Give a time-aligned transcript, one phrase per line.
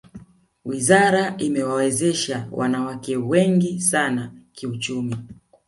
[0.65, 5.17] wizara imewawezesha wanawake wengi sana kiuchumi